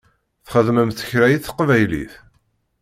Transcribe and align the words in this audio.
Txedmemt 0.45 0.99
kra 1.09 1.25
i 1.35 1.37
teqbaylit? 1.39 2.13